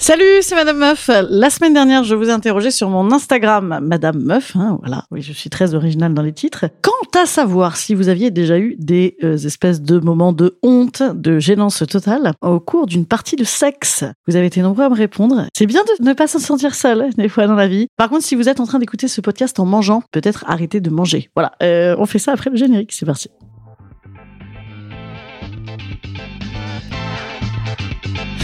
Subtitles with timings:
[0.00, 1.10] Salut, c'est Madame Meuf.
[1.28, 4.56] La semaine dernière, je vous ai interrogé sur mon Instagram, Madame Meuf.
[4.56, 6.64] Hein, voilà, oui, je suis très originale dans les titres.
[6.80, 11.02] Quant à savoir si vous aviez déjà eu des euh, espèces de moments de honte,
[11.02, 14.94] de gênance totale au cours d'une partie de sexe, vous avez été nombreux à me
[14.94, 15.44] répondre.
[15.54, 17.88] C'est bien de ne pas s'en sentir seul des fois dans la vie.
[17.98, 20.88] Par contre, si vous êtes en train d'écouter ce podcast en mangeant, peut-être arrêtez de
[20.88, 21.28] manger.
[21.36, 22.92] Voilà, euh, on fait ça après le générique.
[22.92, 23.28] C'est parti.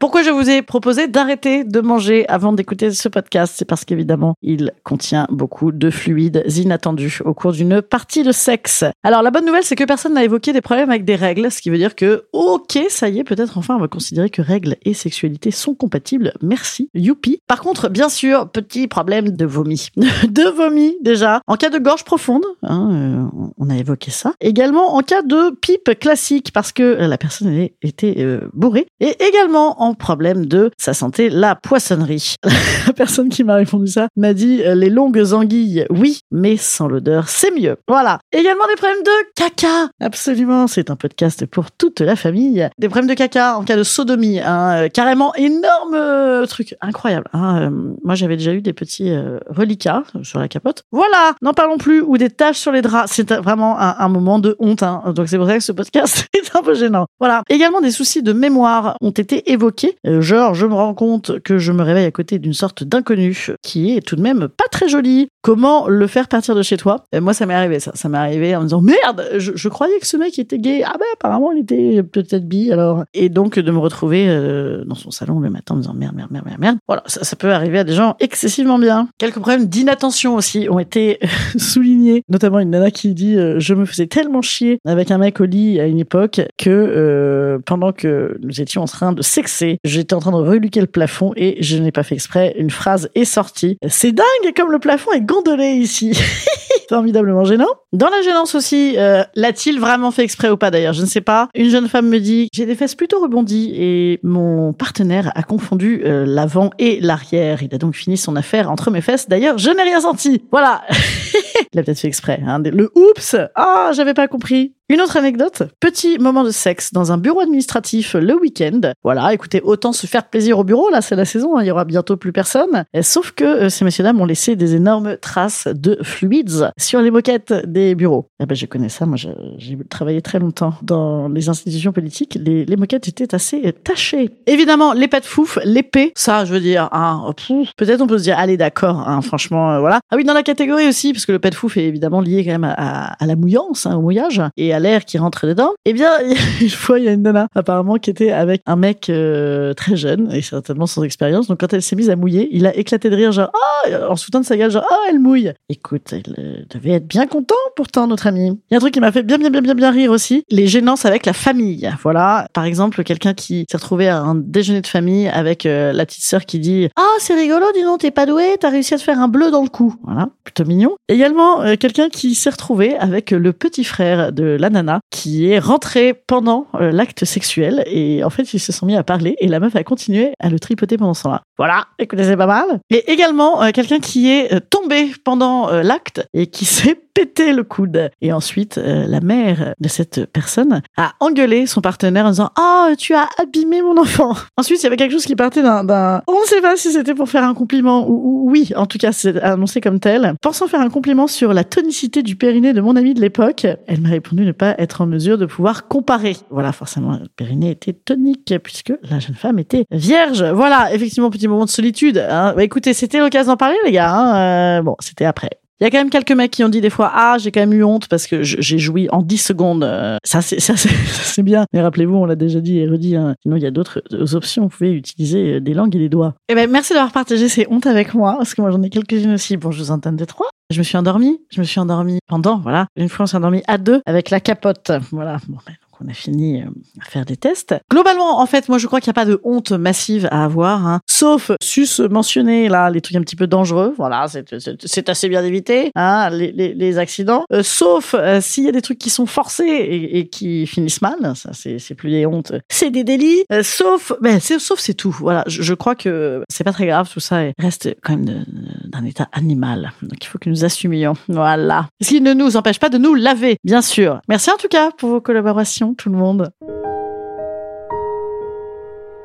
[0.00, 3.52] Pourquoi je vous ai proposé d'arrêter de manger avant d'écouter ce podcast?
[3.54, 8.82] C'est parce qu'évidemment, il contient beaucoup de fluides inattendus au cours d'une partie de sexe.
[9.02, 11.60] Alors la bonne nouvelle, c'est que personne n'a évoqué des problèmes avec des règles, ce
[11.60, 14.76] qui veut dire que, ok, ça y est, peut-être enfin on va considérer que règles
[14.86, 16.32] et sexualité sont compatibles.
[16.40, 17.42] Merci, youpi.
[17.46, 19.88] Par contre, bien sûr, petit problème de vomi.
[19.96, 21.42] de vomi, déjà.
[21.46, 24.32] En cas de gorge profonde, hein, euh, on a évoqué ça.
[24.40, 28.86] Également en cas de pipe classique, parce que la personne était euh, bourrée.
[29.00, 32.36] Et également en problème de sa santé, la poissonnerie.
[32.86, 36.88] la personne qui m'a répondu ça m'a dit euh, les longues anguilles, oui, mais sans
[36.88, 37.76] l'odeur, c'est mieux.
[37.88, 38.20] Voilà.
[38.32, 39.88] Également des problèmes de caca.
[40.00, 42.68] Absolument, c'est un podcast pour toute la famille.
[42.78, 47.26] Des problèmes de caca en cas de sodomie, hein, euh, carrément énorme euh, truc, incroyable.
[47.32, 47.70] Hein.
[48.04, 49.12] Moi, j'avais déjà eu des petits
[49.48, 50.84] reliquats sur la capote.
[50.92, 52.00] Voilà, n'en parlons plus.
[52.00, 53.10] Ou des taches sur les draps.
[53.12, 54.82] C'est vraiment un, un moment de honte.
[54.82, 55.02] Hein.
[55.14, 57.06] Donc c'est pour ça que ce podcast est un peu gênant.
[57.18, 57.42] Voilà.
[57.48, 61.58] Également des soucis de mémoire ont été évoqués euh, genre, je me rends compte que
[61.58, 64.88] je me réveille à côté d'une sorte d'inconnu qui est tout de même pas très
[64.88, 65.28] joli.
[65.42, 67.92] Comment le faire partir de chez toi Moi, ça m'est arrivé ça.
[67.94, 70.82] Ça m'est arrivé en me disant merde, je, je croyais que ce mec était gay.
[70.84, 73.04] Ah ben apparemment il était peut-être bi alors.
[73.14, 76.14] Et donc de me retrouver euh, dans son salon le matin en me disant merde,
[76.14, 76.78] merde, merde, merde, merde.
[76.86, 79.08] Voilà, ça, ça peut arriver à des gens excessivement bien.
[79.18, 81.18] Quelques problèmes d'inattention aussi ont été
[81.56, 85.40] soulignés, notamment une nana qui dit euh, je me faisais tellement chier avec un mec
[85.40, 89.78] au lit à une époque que euh, pendant que nous étions en train de sexer,
[89.84, 92.54] j'étais en train de reluquer le plafond et je n'ai pas fait exprès.
[92.58, 93.78] Une phrase est sortie.
[93.88, 96.12] C'est dingue comme le plafond est gondolé ici.
[96.88, 97.68] Formidablement gênant.
[97.92, 100.92] Dans la gênance aussi, euh, l'a-t-il vraiment fait exprès ou pas d'ailleurs?
[100.92, 101.48] Je ne sais pas.
[101.54, 106.02] Une jeune femme me dit j'ai des fesses plutôt rebondies et mon partenaire a confondu
[106.04, 107.62] euh, l'avant et l'arrière.
[107.62, 109.28] Il a donc fini son affaire entre mes fesses.
[109.28, 110.42] D'ailleurs, je n'ai rien senti.
[110.50, 110.82] Voilà.
[111.72, 112.40] Il a peut-être fait exprès.
[112.44, 112.60] Hein.
[112.64, 114.74] Le oups Ah, j'avais pas compris.
[114.90, 118.80] Une autre anecdote, petit moment de sexe dans un bureau administratif le week-end.
[119.04, 121.70] Voilà, écoutez, autant se faire plaisir au bureau, là c'est la saison, hein, il y
[121.70, 122.84] aura bientôt plus personne.
[123.00, 127.12] Sauf que euh, ces messieurs dames ont laissé des énormes traces de fluides sur les
[127.12, 128.30] moquettes des bureaux.
[128.42, 132.66] Eh ben je connais ça, moi j'ai travaillé très longtemps dans les institutions politiques, les,
[132.76, 134.30] moquettes étaient assez tachées.
[134.48, 137.32] Évidemment, les de fouf, l'épée, ça je veux dire, hein,
[137.76, 140.00] peut-être on peut se dire, allez d'accord, hein, franchement, euh, voilà.
[140.10, 142.50] Ah oui, dans la catégorie aussi, parce que le pet fouf est évidemment lié quand
[142.50, 145.70] même à, à- à la mouillance, hein, au mouillage, et à l'air qui rentre dedans.
[145.84, 146.10] Eh bien,
[146.60, 149.96] une fois, il y a une nana, apparemment, qui était avec un mec euh, très
[149.96, 151.48] jeune, et certainement sans expérience.
[151.48, 154.16] Donc, quand elle s'est mise à mouiller, il a éclaté de rire, genre, ah, en
[154.16, 155.52] soutenant de sa gueule, genre, ah, elle mouille.
[155.68, 158.58] Écoute, elle euh, devait être bien content, pourtant, notre ami.
[158.70, 160.44] Il y a un truc qui m'a fait bien, bien, bien, bien, bien rire aussi,
[160.50, 161.90] les gênances avec la famille.
[162.02, 166.06] Voilà, par exemple, quelqu'un qui s'est retrouvé à un déjeuner de famille avec euh, la
[166.06, 168.98] petite sœur qui dit, ah, c'est rigolo, dis donc, t'es pas doué, t'as réussi à
[168.98, 169.94] te faire un bleu dans le cou.
[170.04, 170.96] Voilà, plutôt mignon.
[171.08, 176.14] Également, quelqu'un qui s'est retrouvé avec le petit frère de la nana qui est rentré
[176.14, 179.60] pendant euh, l'acte sexuel et en fait ils se sont mis à parler et la
[179.60, 181.42] meuf a continué à le tripoter pendant ce temps-là.
[181.58, 182.80] Voilà, écoutez, c'est pas mal.
[182.90, 187.64] Et également euh, quelqu'un qui est euh, tombé pendant l'acte et qui s'est pété le
[187.64, 188.10] coude.
[188.22, 193.14] Et ensuite, la mère de cette personne a engueulé son partenaire en disant Oh, tu
[193.14, 194.34] as abîmé mon enfant.
[194.56, 195.82] Ensuite, il y avait quelque chose qui partait d'un.
[195.84, 198.12] d'un- On ne sait pas si c'était pour faire un compliment ou,
[198.46, 200.34] ou- oui, en tout cas, c'est annoncé comme tel.
[200.40, 204.00] Pensant faire un compliment sur la tonicité du périnée de mon amie de l'époque, elle
[204.00, 206.36] m'a répondu pas être en mesure de pouvoir comparer.
[206.50, 210.42] Voilà, forcément, le périnée était tonique puisque la jeune femme était vierge.
[210.42, 212.18] Voilà, effectivement, petit moment de solitude.
[212.18, 212.52] hein.
[212.56, 214.12] Bah, écoutez, c'était l'occasion d'en parler, les gars.
[214.12, 214.78] hein.
[214.78, 215.50] Euh, bon, c'était après.
[215.80, 217.60] Il y a quand même quelques mecs qui ont dit des fois ah j'ai quand
[217.60, 219.82] même eu honte parce que j'ai joui en 10 secondes.
[219.84, 221.64] Euh, Ça c'est ça c'est bien.
[221.72, 223.16] Mais rappelez-vous on l'a déjà dit et redit.
[223.16, 223.34] hein.
[223.42, 224.02] Sinon il y a d'autres
[224.34, 224.64] options.
[224.64, 226.34] Vous pouvez utiliser euh, des langues et des doigts.
[226.50, 229.32] Eh ben merci d'avoir partagé ces hontes avec moi parce que moi j'en ai quelques-unes
[229.32, 229.56] aussi.
[229.56, 230.48] Bon je vous en donne deux trois.
[230.70, 231.40] Je me suis endormie.
[231.50, 234.40] Je me suis endormie pendant voilà une fois on s'est endormi à deux avec la
[234.40, 234.92] capote.
[235.12, 235.38] Voilà.
[235.48, 235.74] Bon, ben,
[236.04, 236.66] on a fini euh,
[237.00, 237.74] à faire des tests.
[237.90, 240.86] Globalement, en fait, moi, je crois qu'il n'y a pas de honte massive à avoir,
[240.86, 241.00] hein.
[241.06, 243.94] sauf sus mentionner là les trucs un petit peu dangereux.
[243.96, 247.44] Voilà, c'est- assez bien d'éviter hein, les, accidents.
[247.52, 251.16] Euh, sauf euh, s'il y a des trucs qui sont forcés et, qui finissent mal,
[251.34, 253.44] ça c'est plus des hontes, c'est des délits.
[253.62, 255.16] Sauf, ben sauf c'est tout.
[255.20, 258.44] Voilà, je, crois que c'est pas très grave tout ça reste quand même
[258.84, 259.92] d'un état animal.
[260.02, 261.14] Donc il faut que nous assumions.
[261.28, 261.88] Voilà.
[262.00, 264.20] Ce qui ne nous empêche pas de nous laver, bien sûr.
[264.28, 266.50] Merci en tout cas pour vos collaborations, tout le monde.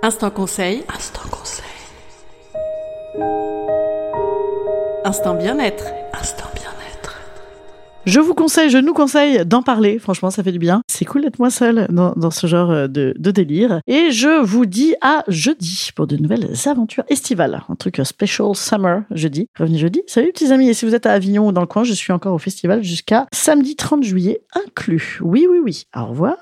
[0.01, 0.83] Instant conseil.
[0.93, 1.65] Instant conseil.
[5.03, 5.85] Instant bien-être.
[8.05, 9.97] Je vous conseille, je nous conseille d'en parler.
[9.97, 10.81] Franchement, ça fait du bien.
[10.87, 13.79] C'est cool d'être moi seule dans, ce genre euh, de, de délire.
[13.87, 17.63] Et je vous dis à jeudi pour de nouvelles aventures estivales.
[17.67, 19.47] Un truc euh, special summer jeudi.
[19.57, 20.03] Revenez jeudi.
[20.05, 20.69] Salut petits amis.
[20.69, 22.83] Et si vous êtes à Avignon ou dans le coin, je suis encore au festival
[22.83, 25.19] jusqu'à samedi 30 juillet inclus.
[25.23, 25.85] Oui, oui, oui.
[25.95, 26.35] Au revoir.